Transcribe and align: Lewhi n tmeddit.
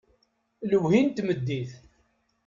Lewhi 0.69 1.01
n 1.07 1.09
tmeddit. 1.11 1.71